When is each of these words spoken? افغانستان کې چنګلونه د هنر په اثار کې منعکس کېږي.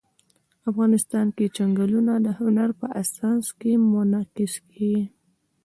افغانستان 0.69 1.27
کې 1.35 1.45
چنګلونه 1.55 2.13
د 2.25 2.27
هنر 2.39 2.69
په 2.79 2.87
اثار 3.01 3.39
کې 3.59 3.71
منعکس 3.91 4.53
کېږي. 4.71 4.95